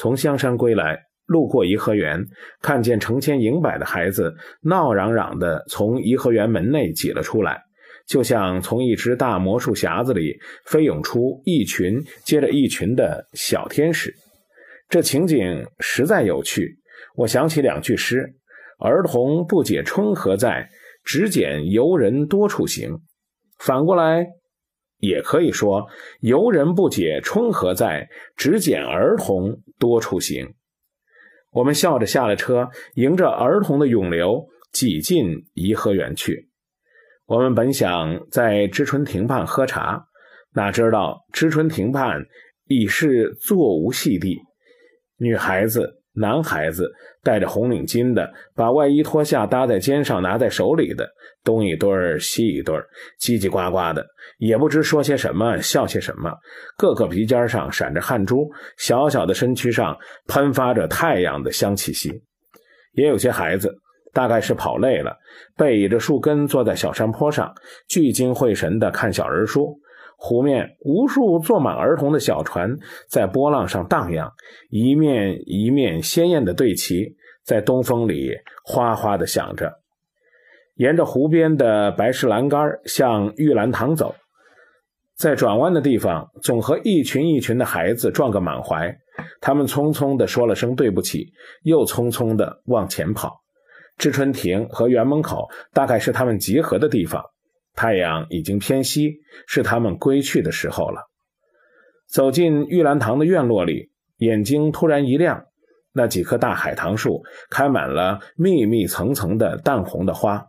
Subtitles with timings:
[0.00, 2.24] 从香山归来，路过颐和园，
[2.62, 7.60] 看见成千营百的孩子闹嚷嚷的从颐和园门内挤了出来，
[8.06, 14.14] 就像从一只大魔术匣子里飞涌出一群接着一群的小天使。
[14.88, 16.78] 这情景实在有趣，
[17.16, 18.36] 我想起两句诗
[18.80, 20.66] ：“儿童不解春何在，
[21.04, 23.00] 只拣游人多处行。”
[23.60, 24.26] 反过来，
[25.00, 25.88] 也可以说
[26.20, 30.54] ：“游人不解春何在，只拣儿童多处行。”
[31.50, 36.48] 我们笑着下了车，迎着儿童的涌流，挤进颐和园去。
[37.26, 40.06] 我们本想在知春亭畔喝茶，
[40.54, 42.24] 哪知道知春亭畔
[42.66, 44.38] 已是座无戏地。
[45.16, 46.86] 女孩子、男孩子
[47.22, 51.08] 戴着红领巾的，把外衣脱下搭在肩上，拿在手里的，
[51.42, 52.86] 东一对儿西一对儿，
[53.18, 54.06] 叽叽呱呱的，
[54.38, 56.30] 也不知说些什么，笑些什么。
[56.76, 62.22] 个个鼻尖上闪着汗珠，小小的身躯上喷发着太阳的香气息。
[62.92, 63.74] 也有些孩子，
[64.12, 65.16] 大概是跑累了，
[65.56, 67.50] 背倚着树根坐在小山坡上，
[67.88, 69.80] 聚精会神地看小人书。
[70.22, 72.76] 湖面无数坐满儿童的小船
[73.08, 74.30] 在波浪上荡漾，
[74.68, 78.30] 一面一面鲜艳的队旗，在东风里
[78.62, 79.72] 哗哗的响着。
[80.74, 84.14] 沿着湖边的白石栏杆向玉兰堂走，
[85.16, 88.94] 在转弯的地方，总和一群一群的孩子撞个满怀。
[89.40, 91.32] 他们匆匆地说了声对不起，
[91.62, 93.40] 又匆匆地往前跑。
[93.96, 97.24] 知春亭和园门口大概是他们集合的地方。
[97.74, 101.08] 太阳已经偏西，是他们归去的时候了。
[102.06, 105.44] 走进玉兰堂的院落里，眼睛突然一亮，
[105.92, 110.46] 那几棵大海棠树开满了密密层层的淡红的花。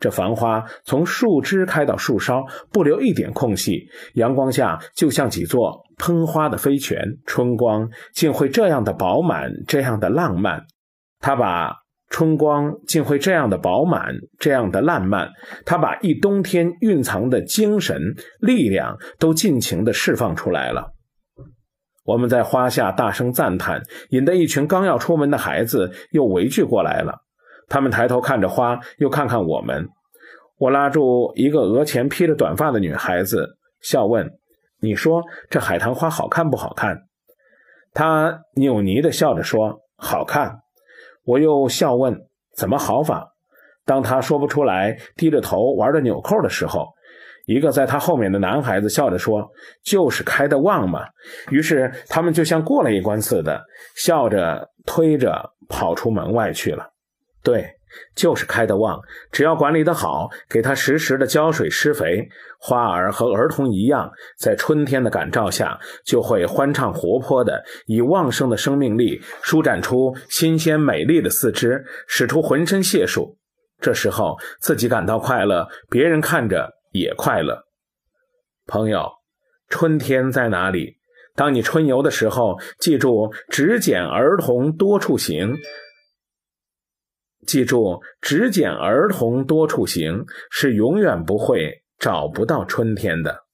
[0.00, 7.18] 这繁花从树枝开到树梢，不留一点空隙，阳光下就像几座喷花的飞泉。
[7.26, 10.64] 春光竟会这样的饱满，这样的浪漫。
[11.20, 11.81] 他把。
[12.12, 15.30] 春光竟会这样的饱满，这样的烂漫。
[15.64, 17.98] 他把一冬天蕴藏的精神
[18.38, 20.92] 力量都尽情的释放出来了。
[22.04, 27.20] 我们在花下大声赞叹，引得一群刚要出门的孩子又围聚过来了。
[27.68, 29.88] 他们抬头看着花，又看看我们。
[30.58, 34.30] 我拉住一个额前披着短发的女孩子，笑问
[34.82, 37.04] ：“你说这海棠花好看不好看？”
[37.94, 40.58] 她扭捏的笑着说：“好看。”
[41.24, 43.34] 我又笑问：“怎么好法？”
[43.84, 46.86] 当他说不出来，低着头玩着纽扣的时候，
[47.46, 49.50] 一个在他后面的男孩子笑着说
[49.82, 51.00] ：“就是开的旺嘛。”
[51.50, 53.60] 于是他们就像过了一关似的，
[53.96, 56.91] 笑着推着跑出门外去了。
[57.42, 57.78] 对。
[58.16, 58.98] 就是开得旺，
[59.30, 62.26] 只要管理得好，给它时时的浇水施肥，
[62.58, 73.36] 花儿和儿童一样，在春天的感召下，就会欢畅活泼的，以旺盛的生命力舒展出新鲜美丽的四肢，使出浑身解数。
[73.78, 77.62] 这时候自己感到快乐，别人看着也快乐。
[78.66, 79.06] 朋友，
[79.68, 80.96] 春天在哪里？
[81.36, 85.54] 当你春游的时候，记住只捡儿童多处行。
[87.46, 93.44] 记住，只捡儿童多处行，是永远不会找不到春天的。